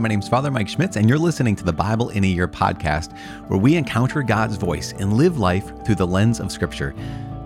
[0.00, 2.48] Hi, my name's Father Mike Schmitz, and you're listening to the Bible in a Year
[2.48, 3.14] podcast,
[3.48, 6.94] where we encounter God's voice and live life through the lens of Scripture.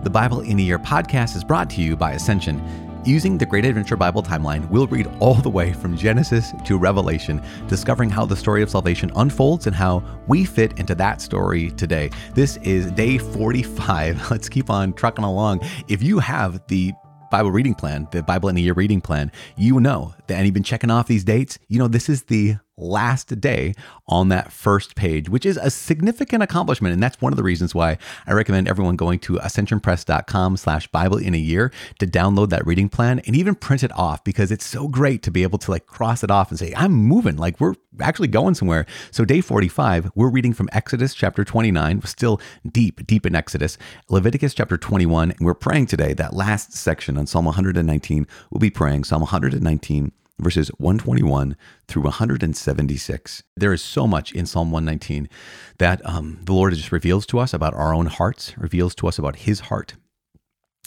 [0.03, 2.63] The Bible in a Year podcast is brought to you by Ascension.
[3.03, 7.41] Using the Great Adventure Bible timeline, we'll read all the way from Genesis to Revelation,
[7.67, 12.09] discovering how the story of salvation unfolds and how we fit into that story today.
[12.35, 14.31] This is day 45.
[14.31, 15.59] Let's keep on trucking along.
[15.89, 16.93] If you have the
[17.35, 20.53] Bible reading plan, the Bible in a year reading plan, you know that, and you've
[20.53, 23.73] been checking off these dates, you know, this is the last day
[24.07, 26.93] on that first page, which is a significant accomplishment.
[26.93, 31.17] And that's one of the reasons why I recommend everyone going to ascensionpress.com slash Bible
[31.17, 34.65] in a year to download that reading plan and even print it off because it's
[34.65, 37.59] so great to be able to like cross it off and say, I'm moving, like
[37.59, 38.85] we're actually going somewhere.
[39.11, 43.77] So day 45, we're reading from Exodus chapter 29, we're still deep, deep in Exodus,
[44.09, 48.27] Leviticus chapter 21, and we're praying today that last section on Psalm 119.
[48.51, 51.55] We'll be praying Psalm 119 verses 121
[51.87, 53.43] through 176.
[53.55, 55.29] There is so much in Psalm 119
[55.77, 59.17] that um, the Lord just reveals to us about our own hearts, reveals to us
[59.17, 59.93] about His heart.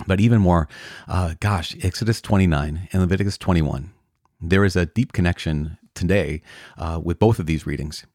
[0.07, 0.69] But even more,
[1.09, 3.93] uh, gosh, Exodus 29 and Leviticus 21.
[4.41, 6.43] There is a deep connection today
[6.77, 8.07] uh, with both of these readings.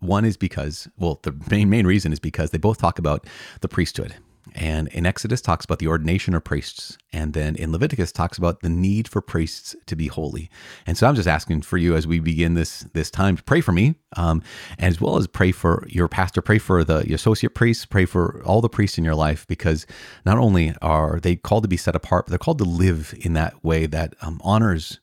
[0.00, 3.26] One is because, well, the main, main reason is because they both talk about
[3.60, 4.16] the priesthood
[4.54, 6.98] and in Exodus talks about the ordination of priests.
[7.12, 10.50] And then in Leviticus talks about the need for priests to be holy.
[10.86, 13.60] And so I'm just asking for you as we begin this this time to pray
[13.60, 14.42] for me, um,
[14.78, 18.60] as well as pray for your pastor, pray for the associate priests, pray for all
[18.60, 19.86] the priests in your life, because
[20.24, 23.32] not only are they called to be set apart, but they're called to live in
[23.34, 25.00] that way that um, honors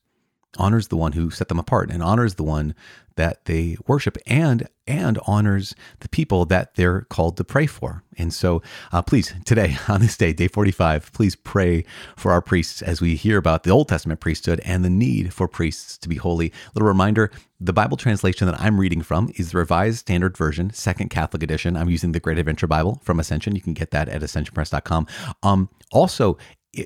[0.58, 2.74] honors the one who set them apart and honors the one
[3.16, 8.04] that they worship and and honors the people that they're called to pray for.
[8.18, 12.82] And so, uh, please, today on this day, day 45, please pray for our priests
[12.82, 16.16] as we hear about the Old Testament priesthood and the need for priests to be
[16.18, 16.54] holy.
[16.76, 21.10] Little reminder the Bible translation that I'm reading from is the Revised Standard Version, Second
[21.10, 21.76] Catholic Edition.
[21.78, 23.56] I'm using the Great Adventure Bible from Ascension.
[23.56, 25.08] You can get that at ascensionpress.com.
[25.42, 26.38] Um, also,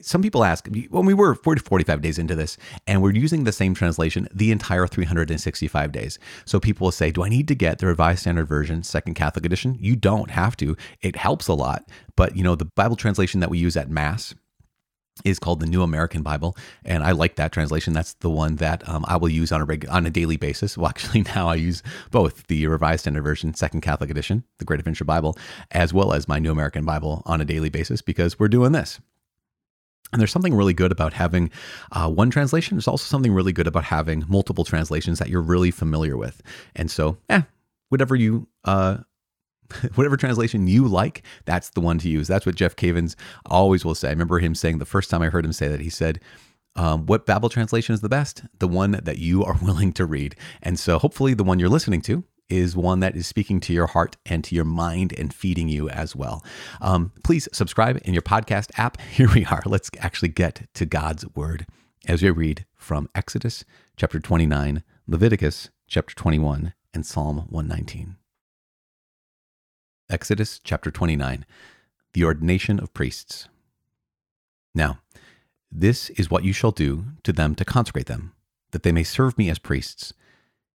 [0.01, 2.57] some people ask when we were 40 45 days into this
[2.87, 7.23] and we're using the same translation the entire 365 days so people will say do
[7.23, 10.75] i need to get the revised standard version second catholic edition you don't have to
[11.01, 14.33] it helps a lot but you know the bible translation that we use at mass
[15.25, 17.93] is called the New American Bible, and I like that translation.
[17.93, 20.77] That's the one that um, I will use on a reg- on a daily basis.
[20.77, 24.79] Well, actually, now I use both the Revised Standard Version, Second Catholic Edition, the Great
[24.79, 25.37] Adventure Bible,
[25.71, 28.99] as well as my New American Bible on a daily basis because we're doing this.
[30.11, 31.51] And there's something really good about having
[31.91, 32.77] uh, one translation.
[32.77, 36.41] There's also something really good about having multiple translations that you're really familiar with.
[36.75, 37.41] And so, eh,
[37.89, 38.97] whatever you, uh,
[39.95, 42.27] whatever translation you like, that's the one to use.
[42.27, 43.15] That's what Jeff Cavins
[43.45, 44.07] always will say.
[44.07, 46.19] I remember him saying the first time I heard him say that, he said,
[46.75, 48.43] um, what Bible translation is the best?
[48.59, 50.35] The one that you are willing to read.
[50.61, 53.87] And so hopefully the one you're listening to is one that is speaking to your
[53.87, 56.43] heart and to your mind and feeding you as well.
[56.81, 58.99] Um, please subscribe in your podcast app.
[59.11, 59.61] Here we are.
[59.65, 61.65] Let's actually get to God's word
[62.07, 63.63] as we read from Exodus
[63.95, 68.15] chapter 29, Leviticus chapter 21, and Psalm 119.
[70.09, 71.45] Exodus chapter 29,
[72.13, 73.47] the ordination of priests.
[74.73, 74.99] Now,
[75.71, 78.33] this is what you shall do to them to consecrate them,
[78.71, 80.13] that they may serve me as priests.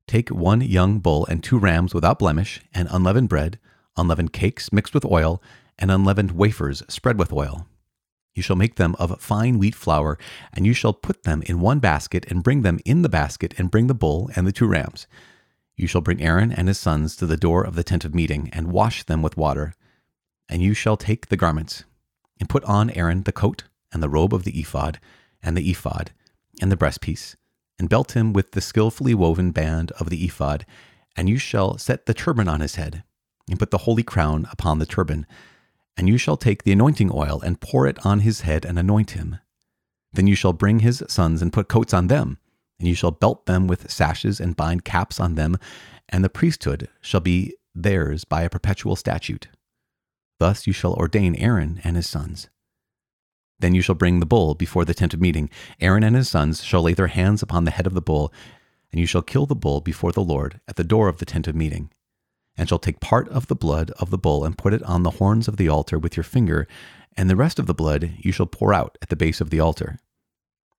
[0.06, 3.58] Take one young bull and two rams without blemish, and unleavened bread,
[3.96, 5.42] unleavened cakes mixed with oil,
[5.78, 7.66] and unleavened wafers spread with oil.
[8.34, 10.18] You shall make them of fine wheat flour,
[10.52, 13.70] and you shall put them in one basket, and bring them in the basket, and
[13.70, 15.06] bring the bull and the two rams.
[15.76, 18.50] You shall bring Aaron and his sons to the door of the tent of meeting,
[18.52, 19.74] and wash them with water.
[20.48, 21.84] And you shall take the garments,
[22.38, 25.00] and put on Aaron the coat, and the robe of the ephod,
[25.42, 26.10] and the ephod,
[26.60, 27.36] and the breastpiece
[27.78, 30.64] and belt him with the skillfully woven band of the ephod,
[31.16, 33.02] and you shall set the turban on his head,
[33.48, 35.26] and put the holy crown upon the turban.
[35.96, 39.12] And you shall take the anointing oil and pour it on his head and anoint
[39.12, 39.38] him.
[40.12, 42.38] Then you shall bring his sons and put coats on them,
[42.78, 45.56] and you shall belt them with sashes and bind caps on them,
[46.08, 49.48] and the priesthood shall be theirs by a perpetual statute.
[50.38, 52.48] Thus you shall ordain Aaron and his sons.
[53.64, 55.48] Then you shall bring the bull before the tent of meeting.
[55.80, 58.30] Aaron and his sons shall lay their hands upon the head of the bull,
[58.92, 61.48] and you shall kill the bull before the Lord at the door of the tent
[61.48, 61.90] of meeting,
[62.58, 65.12] and shall take part of the blood of the bull and put it on the
[65.12, 66.68] horns of the altar with your finger,
[67.16, 69.60] and the rest of the blood you shall pour out at the base of the
[69.60, 69.98] altar.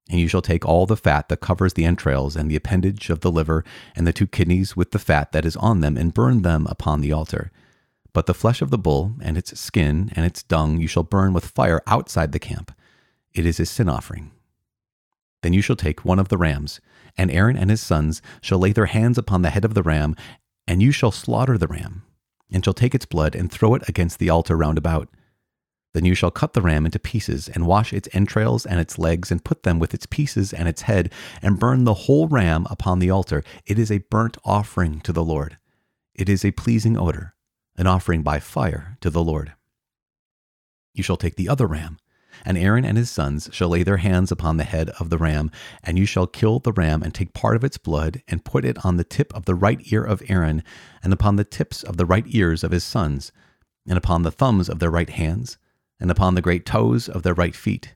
[0.08, 3.22] And you shall take all the fat that covers the entrails and the appendage of
[3.22, 3.66] the liver
[3.96, 7.02] and the two kidneys with the fat that is on them, and burn them upon
[7.02, 7.52] the altar.
[8.16, 11.34] But the flesh of the bull, and its skin, and its dung you shall burn
[11.34, 12.72] with fire outside the camp.
[13.34, 14.32] It is a sin offering.
[15.44, 16.80] Then you shall take one of the rams,
[17.18, 20.16] and Aaron and his sons shall lay their hands upon the head of the ram,
[20.66, 22.04] and you shall slaughter the ram,
[22.50, 25.10] and shall take its blood and throw it against the altar round about.
[25.94, 29.30] Then you shall cut the ram into pieces, and wash its entrails and its legs,
[29.30, 31.12] and put them with its pieces and its head,
[31.42, 33.44] and burn the whole ram upon the altar.
[33.66, 35.58] It is a burnt offering to the Lord.
[36.14, 37.35] It is a pleasing odor,
[37.78, 39.54] an offering by fire to the Lord.
[40.94, 41.98] You shall take the other ram
[42.44, 45.52] and Aaron and his sons shall lay their hands upon the head of the ram,
[45.84, 48.84] and you shall kill the ram and take part of its blood and put it
[48.84, 50.64] on the tip of the right ear of Aaron,
[51.04, 53.32] and upon the tips of the right ears of his sons,
[53.88, 55.58] and upon the thumbs of their right hands,
[56.00, 57.96] and upon the great toes of their right feet,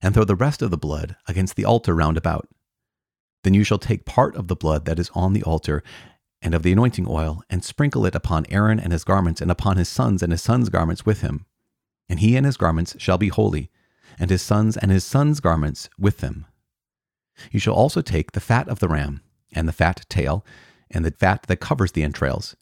[0.00, 2.48] and throw the rest of the blood against the altar round about.
[3.42, 5.82] Then you shall take part of the blood that is on the altar,
[6.42, 9.76] and of the anointing oil, and sprinkle it upon Aaron and his garments, and upon
[9.76, 11.46] his sons and his sons' garments with him
[12.12, 13.70] and he and his garments shall be holy,
[14.18, 16.44] and his sons and his sons' garments with them.
[17.50, 19.22] You shall also take the fat of the ram,
[19.54, 20.44] and the fat tail,
[20.90, 22.54] and the fat that covers the entrails,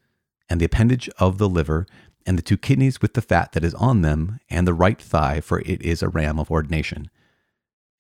[0.49, 1.85] and the appendage of the liver,
[2.25, 5.41] and the two kidneys with the fat that is on them, and the right thigh,
[5.41, 7.11] for it is a ram of ordination,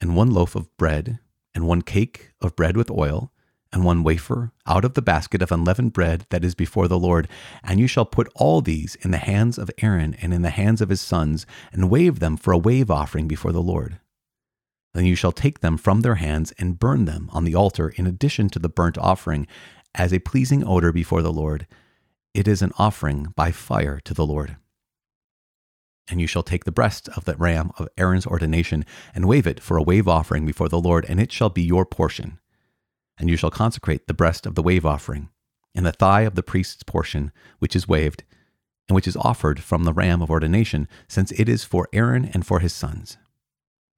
[0.00, 1.18] and one loaf of bread,
[1.52, 3.32] and one cake of bread with oil,
[3.72, 7.28] and one wafer out of the basket of unleavened bread that is before the Lord.
[7.62, 10.80] And you shall put all these in the hands of Aaron and in the hands
[10.80, 13.98] of his sons, and wave them for a wave offering before the Lord.
[14.92, 18.06] Then you shall take them from their hands and burn them on the altar in
[18.06, 19.46] addition to the burnt offering,
[19.94, 21.66] as a pleasing odor before the Lord.
[22.34, 24.56] It is an offering by fire to the Lord.
[26.08, 28.84] And you shall take the breast of the ram of Aaron's ordination
[29.14, 31.84] and wave it for a wave offering before the Lord, and it shall be your
[31.84, 32.39] portion
[33.20, 35.28] and you shall consecrate the breast of the wave offering,
[35.74, 38.24] and the thigh of the priest's portion, which is waved,
[38.88, 42.44] and which is offered from the ram of ordination, since it is for Aaron and
[42.44, 43.18] for his sons.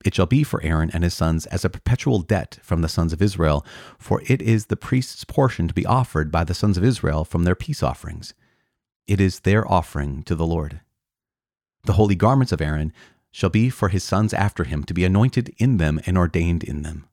[0.04, 3.12] It shall be for Aaron and his sons as a perpetual debt from the sons
[3.12, 3.64] of Israel,
[3.98, 7.44] for it is the priest's portion to be offered by the sons of Israel from
[7.44, 8.34] their peace offerings.
[9.06, 10.80] It is their offering to the Lord.
[11.84, 12.92] The holy garments of Aaron
[13.30, 16.82] shall be for his sons after him to be anointed in them and ordained in
[16.82, 17.06] them.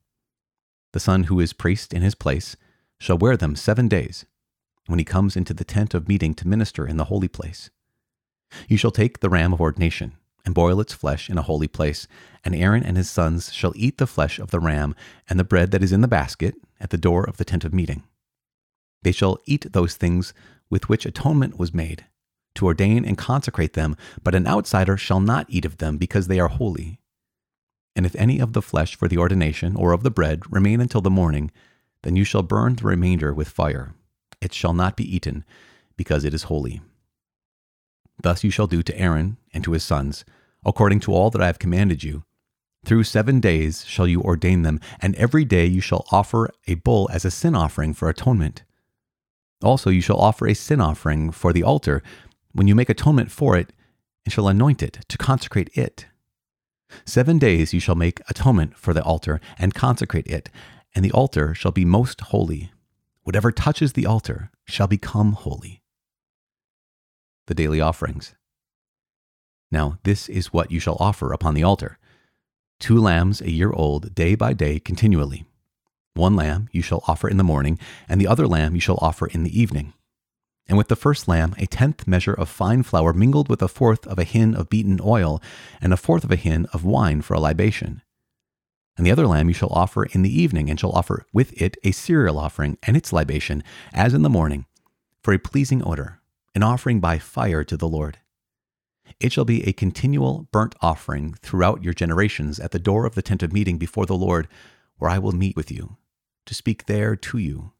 [0.91, 2.55] The son who is priest in his place
[2.99, 4.25] shall wear them seven days,
[4.87, 7.69] when he comes into the tent of meeting to minister in the holy place.
[8.67, 10.13] You shall take the ram of ordination,
[10.43, 12.07] and boil its flesh in a holy place,
[12.43, 14.95] and Aaron and his sons shall eat the flesh of the ram
[15.29, 17.73] and the bread that is in the basket at the door of the tent of
[17.73, 18.03] meeting.
[19.03, 20.33] They shall eat those things
[20.69, 22.05] with which atonement was made,
[22.55, 26.39] to ordain and consecrate them, but an outsider shall not eat of them because they
[26.39, 26.98] are holy.
[27.99, 31.01] And if any of the flesh for the ordination or of the bread remain until
[31.01, 31.51] the morning,
[32.03, 33.93] then you shall burn the remainder with fire.
[34.39, 35.43] It shall not be eaten,
[35.97, 36.79] because it is holy.
[38.23, 40.23] Thus you shall do to Aaron and to his sons,
[40.65, 42.23] according to all that I have commanded you.
[42.85, 47.09] Through seven days shall you ordain them, and every day you shall offer a bull
[47.11, 48.63] as a sin offering for atonement.
[49.61, 52.01] Also you shall offer a sin offering for the altar
[52.53, 53.73] when you make atonement for it,
[54.23, 56.05] and shall anoint it to consecrate it.
[57.05, 60.49] Seven days you shall make atonement for the altar and consecrate it,
[60.95, 62.71] and the altar shall be most holy.
[63.23, 65.81] Whatever touches the altar shall become holy.
[67.47, 68.35] The daily offerings.
[69.71, 71.97] Now, this is what you shall offer upon the altar
[72.79, 75.45] two lambs a year old, day by day, continually.
[76.13, 79.27] One lamb you shall offer in the morning, and the other lamb you shall offer
[79.27, 79.93] in the evening
[80.69, 84.05] and with the first lamb a tenth measure of fine flour mingled with a fourth
[84.05, 85.41] of a hin of beaten oil,
[85.81, 88.03] and a fourth of a hin of wine for a libation.
[88.95, 91.75] And the other lamb you shall offer in the evening, and shall offer with it
[91.83, 94.65] a cereal offering and its libation, as in the morning,
[95.23, 96.21] for a pleasing odor,
[96.53, 98.19] an offering by fire to the Lord.
[99.19, 103.23] It shall be a continual burnt offering throughout your generations at the door of the
[103.23, 104.47] tent of meeting before the Lord,
[104.97, 105.97] where I will meet with you,
[106.45, 107.71] to speak there to you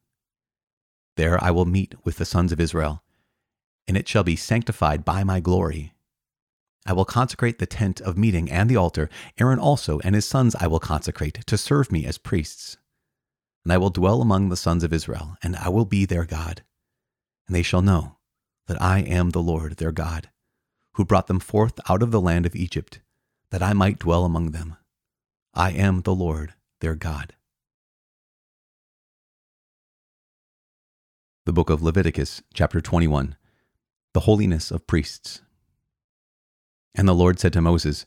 [1.20, 3.04] there I will meet with the sons of Israel,
[3.90, 5.94] and it shall be sanctified by my glory.
[6.86, 9.10] I will consecrate the tent of meeting and the altar.
[9.38, 12.78] Aaron also and his sons I will consecrate to serve me as priests.
[13.66, 16.64] And I will dwell among the sons of Israel, and I will be their God.
[17.48, 18.16] And they shall know
[18.68, 20.30] that I am the Lord their God,
[20.94, 23.02] who brought them forth out of the land of Egypt,
[23.52, 24.78] that I might dwell among them.
[25.54, 27.36] I am the Lord their God.
[31.50, 33.36] The book of Leviticus, chapter 21,
[34.14, 35.42] the holiness of priests.
[36.94, 38.06] And the Lord said to Moses,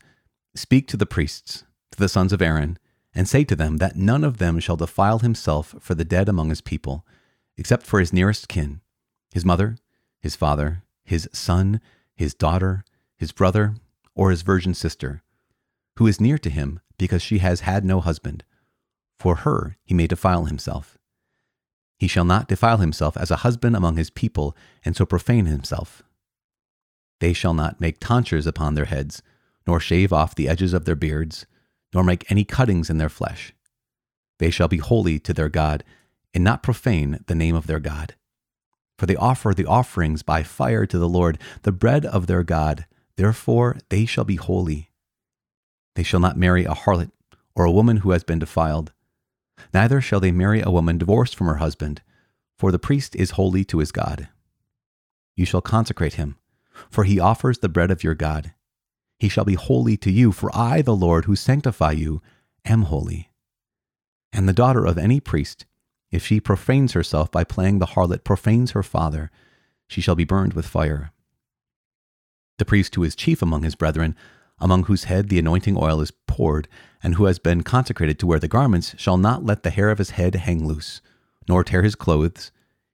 [0.55, 2.79] Speak to the priests, to the sons of Aaron,
[3.13, 6.51] and say to them that none of them shall defile himself for the dead among
[6.51, 7.05] his people,
[7.57, 8.81] except for his nearest kin,
[9.33, 9.77] his mother,
[10.21, 11.81] his father, his son,
[12.15, 12.85] his daughter,
[13.17, 13.75] his brother,
[14.15, 15.21] or his virgin sister,
[15.97, 18.45] who is near to him because she has had no husband
[19.19, 20.97] For her he may defile himself.
[22.03, 26.03] He shall not defile himself as a husband among his people, and so profane himself.
[27.21, 29.23] They shall not make tonsures upon their heads,
[29.69, 31.47] nor shave off the edges of their beards,
[31.95, 33.55] nor make any cuttings in their flesh.
[34.41, 35.85] They shall be holy to their God,
[36.35, 38.17] and not profane the name of their God.
[38.99, 42.85] For they offer the offerings by fire to the Lord, the bread of their God.
[43.15, 44.91] Therefore they shall be holy.
[45.95, 47.13] They shall not marry a harlot,
[47.55, 48.93] or a woman who has been defiled.
[49.73, 52.03] Neither shall they marry a woman divorced from her husband,
[52.59, 54.29] for the priest is holy to his God.
[55.37, 56.37] You shall consecrate him,
[56.91, 58.55] for he offers the bread of your God.
[59.19, 62.23] He shall be holy to you, for I, the Lord, who sanctify you,
[62.65, 63.31] am holy.
[64.33, 65.67] And the daughter of any priest,
[66.11, 69.31] if she profanes herself by playing the harlot, profanes her father,
[69.89, 71.13] she shall be burned with fire.
[72.59, 74.15] The priest who is chief among his brethren,
[74.63, 76.69] among whose head the anointing oil is poured,
[77.03, 79.99] and who has been consecrated to wear the garments, shall not let the hair of
[79.99, 81.03] his head hang loose,
[81.47, 82.51] nor tear his clothes,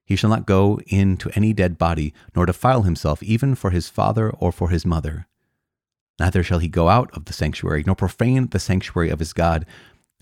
[0.09, 3.89] he shall not go in to any dead body, nor defile himself even for his
[3.89, 5.27] father or for his mother.
[6.19, 9.67] Neither shall he go out of the sanctuary, nor profane the sanctuary of his God,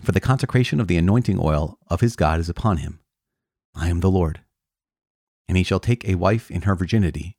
[0.02, 3.00] for the consecration of the anointing oil of his God is upon him.
[3.74, 4.40] I am the Lord.
[5.48, 7.37] And he shall take a wife in her virginity.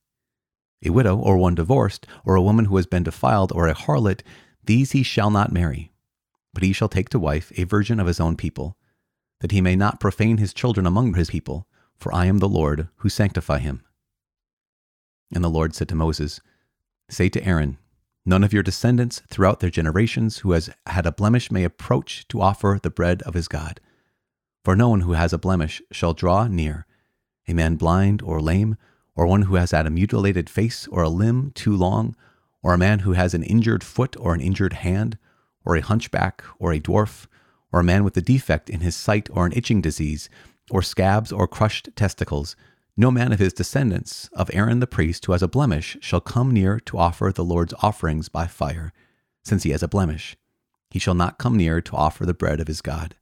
[0.83, 4.23] A widow, or one divorced, or a woman who has been defiled, or a harlot,
[4.63, 5.91] these he shall not marry.
[6.53, 8.77] But he shall take to wife a virgin of his own people,
[9.41, 11.67] that he may not profane his children among his people
[11.99, 13.83] for I am the Lord who sanctify him.
[15.33, 16.39] And the Lord said to Moses,
[17.09, 17.77] Say to Aaron,
[18.25, 22.41] None of your descendants throughout their generations who has had a blemish may approach to
[22.41, 23.79] offer the bread of his God.
[24.63, 26.85] For no one who has a blemish shall draw near,
[27.47, 28.77] a man blind or lame,
[29.19, 32.15] or one who has had a mutilated face or a limb too long,
[32.63, 35.17] or a man who has an injured foot or an injured hand,
[35.65, 37.27] or a hunchback or a dwarf,
[37.69, 40.29] or a man with a defect in his sight or an itching disease,
[40.71, 42.55] or scabs, or crushed testicles,
[42.95, 46.51] no man of his descendants, of Aaron the priest, who has a blemish, shall come
[46.51, 48.93] near to offer the Lord's offerings by fire,
[49.43, 50.37] since he has a blemish.
[50.91, 53.17] He shall not come near to offer the bread of his God.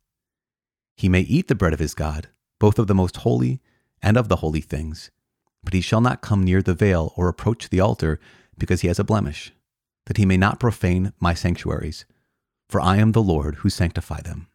[0.95, 2.27] He may eat the bread of his God,
[2.59, 3.61] both of the most holy
[3.99, 5.09] and of the holy things,
[5.67, 8.21] but he shall not come near the veil or approach the altar,
[8.57, 9.51] because he has a blemish,
[10.05, 12.05] that he may not profane my sanctuaries.
[12.69, 14.47] For I am the Lord who sanctify them.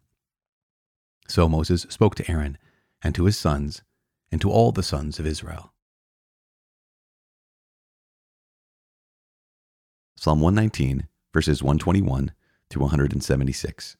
[1.28, 2.57] So Moses spoke to Aaron
[3.02, 3.83] and to his sons,
[4.31, 5.75] and to all the sons of Israel.
[10.16, 12.33] Psalm 119, verses 121
[12.71, 13.99] through 176.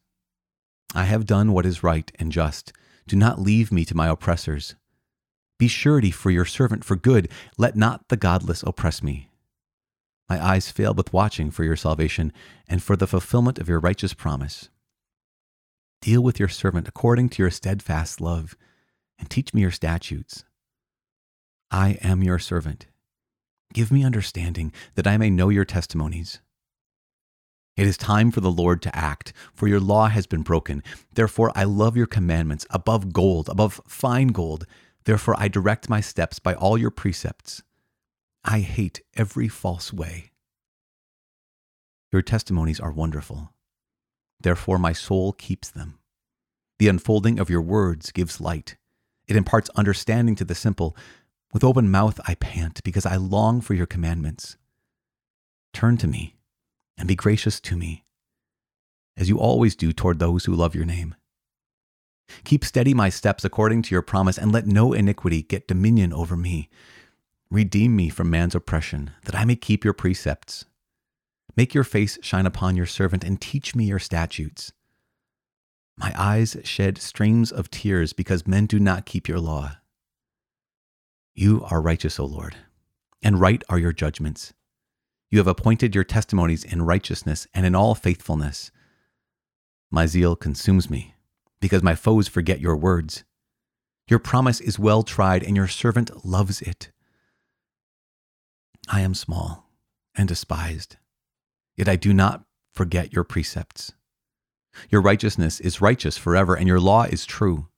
[0.95, 2.73] I have done what is right and just.
[3.07, 4.76] Do not leave me to my oppressors.
[5.62, 7.28] Be surety for your servant for good.
[7.57, 9.28] Let not the godless oppress me.
[10.28, 12.33] My eyes fail with watching for your salvation
[12.66, 14.71] and for the fulfillment of your righteous promise.
[16.00, 18.57] Deal with your servant according to your steadfast love
[19.21, 20.45] and teach me your statutes.
[21.71, 22.88] I am your servant.
[23.73, 26.40] Give me understanding that I may know your testimonies.
[27.76, 30.83] It is time for the Lord to act, for your law has been broken.
[31.14, 34.66] Therefore, I love your commandments above gold, above fine gold.
[35.04, 37.62] Therefore, I direct my steps by all your precepts.
[38.44, 40.32] I hate every false way.
[42.12, 43.52] Your testimonies are wonderful.
[44.40, 45.99] Therefore, my soul keeps them.
[46.78, 48.76] The unfolding of your words gives light.
[49.28, 50.97] It imparts understanding to the simple.
[51.52, 54.56] With open mouth I pant because I long for your commandments.
[55.73, 56.37] Turn to me
[56.99, 58.04] and be gracious to me,
[59.16, 61.14] as you always do toward those who love your name.
[62.44, 66.36] Keep steady my steps according to your promise, and let no iniquity get dominion over
[66.36, 66.68] me.
[67.50, 70.64] Redeem me from man's oppression, that I may keep your precepts.
[71.56, 74.72] Make your face shine upon your servant, and teach me your statutes.
[75.98, 79.76] My eyes shed streams of tears because men do not keep your law.
[81.34, 82.56] You are righteous, O Lord,
[83.22, 84.54] and right are your judgments.
[85.30, 88.70] You have appointed your testimonies in righteousness and in all faithfulness.
[89.90, 91.14] My zeal consumes me
[91.62, 93.23] because my foes forget your words.
[94.09, 96.90] Your promise is well tried, and your servant loves it.
[98.90, 99.71] I am small
[100.16, 100.97] and despised,
[101.76, 103.92] yet I do not forget your precepts.
[104.90, 107.69] Your righteousness is righteous forever, and your law is true.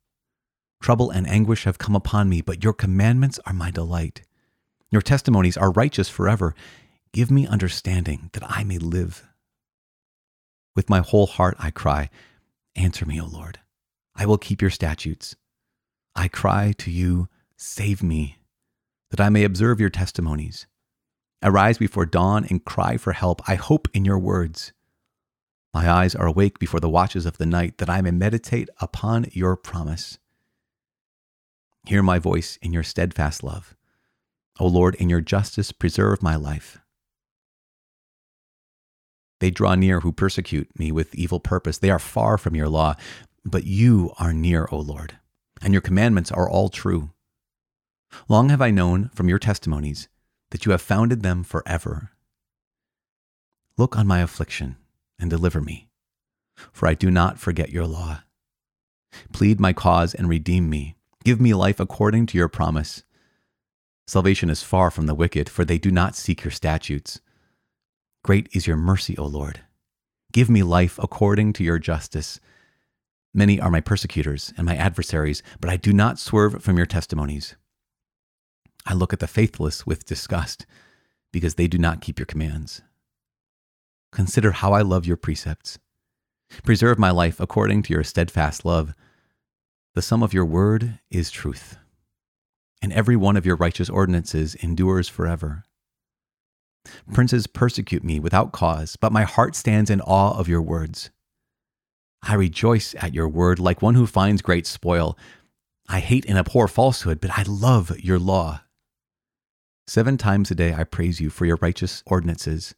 [0.83, 4.23] Trouble and anguish have come upon me, but your commandments are my delight.
[4.91, 6.55] Your testimonies are righteous forever.
[7.13, 9.29] Give me understanding that I may live.
[10.75, 12.09] With my whole heart I cry,
[12.77, 13.61] Answer me, O Lord.
[14.17, 15.37] I will keep your statutes.
[16.15, 18.39] I cry to you, Save me,
[19.11, 20.67] that I may observe your testimonies.
[21.43, 23.49] Arise before dawn and cry for help.
[23.49, 24.73] I hope in your words.
[25.73, 29.27] My eyes are awake before the watches of the night, that I may meditate upon
[29.33, 30.19] your promise.
[31.87, 33.77] Hear my voice in your steadfast love.
[34.59, 36.79] O Lord, in your justice, preserve my life.
[39.41, 41.79] They draw near who persecute me with evil purpose.
[41.79, 42.95] They are far from your law,
[43.45, 45.19] but you are near, O Lord,
[45.61, 47.11] and your commandments are all true.
[48.29, 50.09] Long have I known from your testimonies
[50.51, 52.11] that you have founded them forever.
[53.77, 54.77] Look on my affliction
[55.19, 55.89] and deliver me,
[56.73, 58.21] for I do not forget your law.
[59.33, 60.97] Plead my cause and redeem me.
[61.25, 63.03] Give me life according to your promise.
[64.07, 67.21] Salvation is far from the wicked, for they do not seek your statutes.
[68.23, 69.61] Great is your mercy, O Lord.
[70.33, 72.41] Give me life according to your justice.
[73.35, 77.57] Many are my persecutors and my adversaries, but I do not swerve from your testimonies.
[78.87, 80.67] I look at the faithless with disgust,
[81.33, 82.83] because they do not keep your commands.
[84.13, 85.81] Consider how I love your precepts.
[86.63, 88.95] Preserve my life according to your steadfast love.
[89.95, 91.77] The sum of your word is truth,
[92.81, 95.65] and every one of your righteous ordinances endures forever.
[97.13, 101.11] Princes persecute me without cause, but my heart stands in awe of your words.
[102.27, 105.19] I rejoice at your word like one who finds great spoil.
[105.89, 108.63] I hate and abhor falsehood, but I love your law.
[109.87, 112.75] Seven times a day I praise you for your righteous ordinances.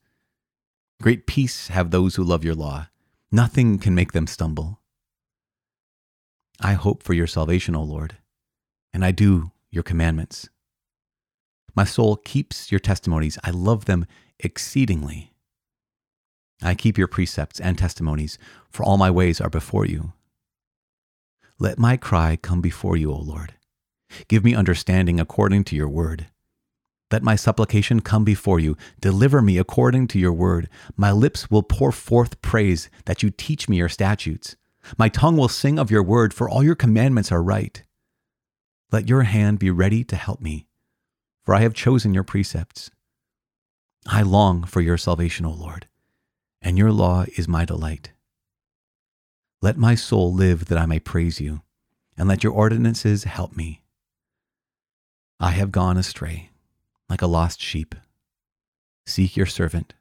[1.00, 2.88] Great peace have those who love your law.
[3.30, 4.80] Nothing can make them stumble.
[6.60, 8.16] I hope for your salvation, O Lord,
[8.92, 10.48] and I do your commandments.
[11.76, 13.38] My soul keeps your testimonies.
[13.44, 14.06] I love them
[14.40, 15.35] exceedingly.
[16.62, 18.38] I keep your precepts and testimonies,
[18.70, 20.12] for all my ways are before you.
[21.58, 23.54] Let my cry come before you, O Lord.
[24.28, 26.26] Give me understanding according to your word.
[27.10, 28.76] Let my supplication come before you.
[29.00, 30.68] Deliver me according to your word.
[30.96, 34.56] My lips will pour forth praise that you teach me your statutes.
[34.98, 37.82] My tongue will sing of your word, for all your commandments are right.
[38.92, 40.66] Let your hand be ready to help me,
[41.44, 42.90] for I have chosen your precepts.
[44.06, 45.88] I long for your salvation, O Lord,
[46.60, 48.12] and your law is my delight.
[49.62, 51.62] Let my soul live that I may praise you,
[52.16, 53.82] and let your ordinances help me.
[55.40, 56.50] I have gone astray
[57.08, 57.94] like a lost sheep.
[59.06, 59.94] Seek your servant,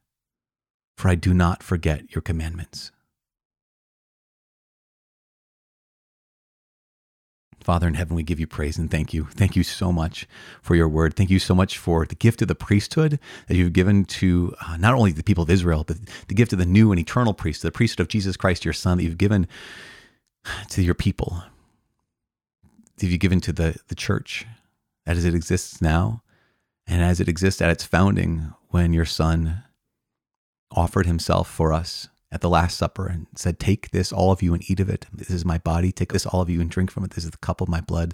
[0.97, 2.91] for I do not forget your commandments.
[7.65, 9.25] Father in heaven, we give you praise and thank you.
[9.31, 10.27] Thank you so much
[10.61, 11.15] for your word.
[11.15, 14.77] Thank you so much for the gift of the priesthood that you've given to uh,
[14.77, 15.97] not only the people of Israel, but
[16.27, 18.97] the gift of the new and eternal priest, the priesthood of Jesus Christ, your Son,
[18.97, 19.47] that you've given
[20.69, 21.41] to your people,
[22.97, 24.45] that you've given to the, the church
[25.07, 26.21] as it exists now
[26.85, 29.63] and as it exists at its founding when your son
[30.69, 34.53] offered himself for us at the Last Supper and said, Take this, all of you,
[34.53, 35.05] and eat of it.
[35.13, 35.91] This is my body.
[35.91, 37.11] Take this, all of you, and drink from it.
[37.11, 38.13] This is the cup of my blood,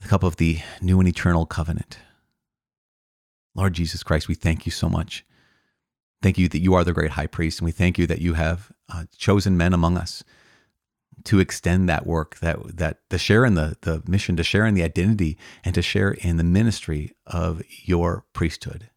[0.00, 1.98] the cup of the new and eternal covenant.
[3.54, 5.24] Lord Jesus Christ, we thank you so much.
[6.22, 8.34] Thank you that you are the great high priest, and we thank you that you
[8.34, 10.22] have uh, chosen men among us
[11.24, 14.74] to extend that work, that that to share in the the mission, to share in
[14.74, 18.90] the identity, and to share in the ministry of your priesthood.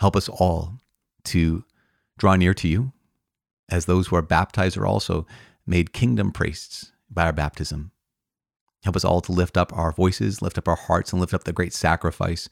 [0.00, 0.74] Help us all
[1.24, 1.64] to
[2.18, 2.92] draw near to you,
[3.68, 5.26] as those who are baptized are also
[5.66, 7.90] made kingdom priests by our baptism.
[8.82, 11.44] Help us all to lift up our voices, lift up our hearts, and lift up
[11.44, 12.48] the great sacrifice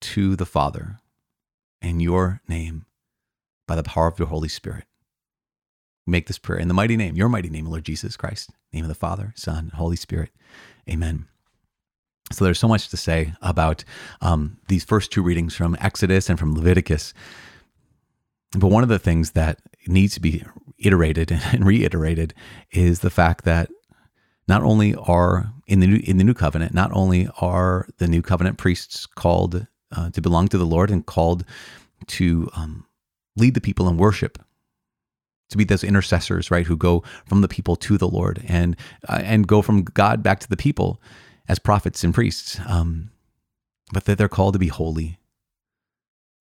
[0.00, 0.98] to the Father
[1.80, 2.84] in your name
[3.66, 4.84] by the power of your Holy Spirit
[6.08, 8.88] make this prayer in the mighty name, your mighty name, Lord Jesus Christ, name of
[8.88, 10.30] the Father, Son, Holy Spirit.
[10.88, 11.26] Amen.
[12.32, 13.84] So there's so much to say about
[14.20, 17.14] um, these first two readings from Exodus and from Leviticus.
[18.52, 20.44] But one of the things that needs to be
[20.78, 22.34] iterated and reiterated
[22.70, 23.70] is the fact that
[24.46, 28.22] not only are in the new, in the new covenant, not only are the new
[28.22, 31.44] covenant priests called uh, to belong to the Lord and called
[32.06, 32.86] to um,
[33.36, 34.38] lead the people in worship
[35.50, 38.76] to be those intercessors, right, who go from the people to the Lord and
[39.08, 41.00] uh, and go from God back to the people
[41.48, 42.60] as prophets and priests.
[42.66, 43.10] Um,
[43.92, 45.18] but that they're called to be holy,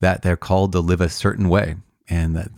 [0.01, 1.77] that they're called to live a certain way,
[2.09, 2.51] and that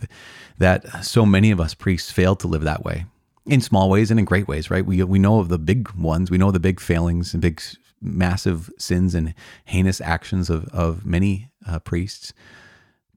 [0.58, 3.06] that so many of us priests fail to live that way
[3.46, 4.84] in small ways and in great ways, right?
[4.84, 7.60] We we know of the big ones, we know the big failings and big
[8.00, 9.34] massive sins and
[9.64, 12.32] heinous actions of of many uh, priests,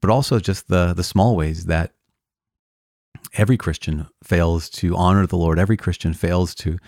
[0.00, 1.92] but also just the the small ways that
[3.36, 5.58] every Christian fails to honor the Lord.
[5.58, 6.78] Every Christian fails to,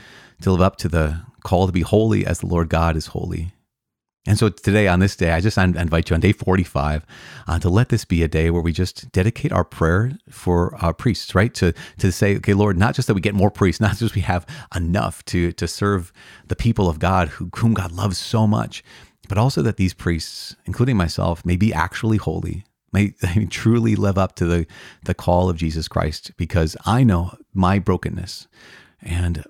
[0.42, 3.52] to live up to the call to be holy as the Lord God is holy.
[4.26, 7.06] And so today, on this day, I just invite you on day 45
[7.46, 10.92] uh, to let this be a day where we just dedicate our prayer for our
[10.92, 11.54] priests, right?
[11.54, 14.22] To to say, okay, Lord, not just that we get more priests, not just we
[14.22, 16.12] have enough to to serve
[16.48, 18.82] the people of God who, whom God loves so much,
[19.28, 24.18] but also that these priests, including myself, may be actually holy, may, may truly live
[24.18, 24.66] up to the
[25.04, 28.48] the call of Jesus Christ, because I know my brokenness,
[29.00, 29.44] and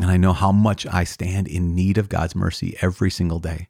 [0.00, 3.68] and I know how much I stand in need of God's mercy every single day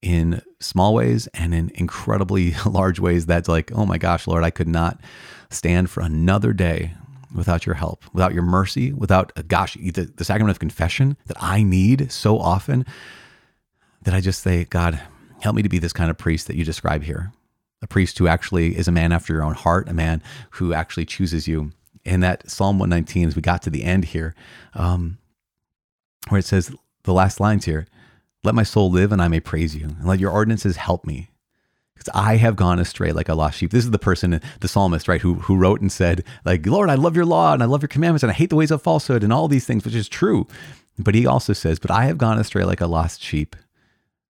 [0.00, 4.50] in small ways and in incredibly large ways that's like, oh my gosh, Lord, I
[4.50, 5.00] could not
[5.50, 6.92] stand for another day
[7.34, 11.36] without your help, without your mercy, without, uh, gosh, the, the sacrament of confession that
[11.40, 12.86] I need so often
[14.02, 15.00] that I just say, God,
[15.40, 17.32] help me to be this kind of priest that you describe here.
[17.82, 21.04] A priest who actually is a man after your own heart, a man who actually
[21.04, 21.72] chooses you.
[22.04, 24.34] In that Psalm 119, as we got to the end here,
[24.72, 25.18] um,
[26.28, 27.86] where it says the last lines here
[28.44, 31.30] let my soul live and I may praise you, and let your ordinances help me.
[31.94, 33.72] Because I have gone astray like a lost sheep.
[33.72, 36.94] This is the person, the psalmist, right, who, who wrote and said, like, Lord, I
[36.94, 39.24] love your law and I love your commandments and I hate the ways of falsehood
[39.24, 40.46] and all these things, which is true.
[40.96, 43.56] But he also says, But I have gone astray like a lost sheep.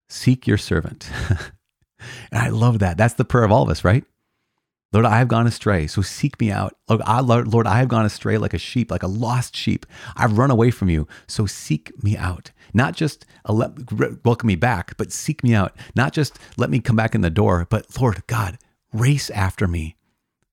[0.08, 1.10] Seek your servant.
[2.30, 2.96] and I love that.
[2.96, 4.04] That's the prayer of all of us, right?
[4.92, 6.76] Lord, I have gone astray, so seek me out.
[6.88, 9.84] Lord I, Lord, I have gone astray like a sheep, like a lost sheep.
[10.16, 12.52] I've run away from you, so seek me out.
[12.72, 15.76] Not just welcome me back, but seek me out.
[15.96, 18.58] Not just let me come back in the door, but Lord God,
[18.92, 19.96] race after me,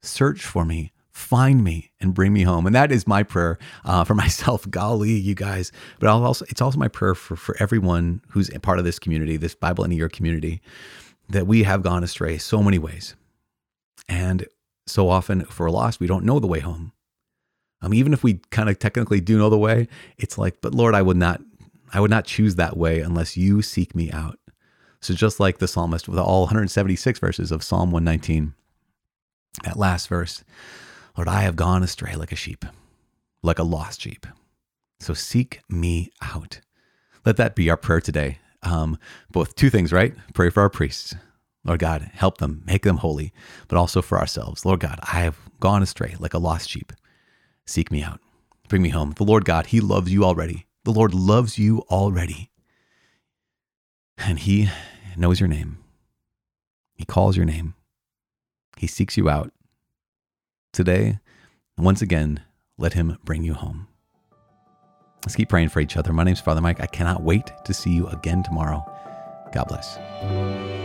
[0.01, 2.65] search for me, find me, and bring me home.
[2.65, 4.67] And that is my prayer uh, for myself.
[4.67, 5.71] Golly, you guys.
[5.99, 8.97] But I'll also, it's also my prayer for, for everyone who's a part of this
[8.97, 10.59] community, this Bible in a Year community,
[11.29, 13.15] that we have gone astray so many ways
[14.07, 14.47] and
[14.85, 16.91] so often, if we're lost, we don't know the way home.
[17.81, 20.95] Um, even if we kind of technically do know the way, it's like, but Lord,
[20.95, 21.41] I would not,
[21.93, 24.39] I would not choose that way unless you seek me out.
[25.01, 28.53] So just like the psalmist with all 176 verses of Psalm 119,
[29.63, 30.43] that last verse,
[31.17, 32.65] Lord, I have gone astray like a sheep,
[33.41, 34.25] like a lost sheep.
[35.01, 36.61] So seek me out.
[37.25, 38.39] Let that be our prayer today.
[38.63, 38.97] Um,
[39.29, 40.15] both two things, right?
[40.33, 41.15] Pray for our priests
[41.65, 43.31] Lord God, help them, make them holy,
[43.67, 44.65] but also for ourselves.
[44.65, 46.91] Lord God, I have gone astray like a lost sheep.
[47.65, 48.19] Seek me out.
[48.67, 49.13] Bring me home.
[49.15, 50.65] The Lord God, He loves you already.
[50.83, 52.49] The Lord loves you already.
[54.17, 54.69] And He
[55.15, 55.77] knows your name.
[56.95, 57.75] He calls your name.
[58.77, 59.53] He seeks you out.
[60.73, 61.19] Today,
[61.77, 62.41] once again,
[62.77, 63.87] let Him bring you home.
[65.23, 66.11] Let's keep praying for each other.
[66.11, 66.81] My name's Father Mike.
[66.81, 68.83] I cannot wait to see you again tomorrow.
[69.53, 70.82] God bless.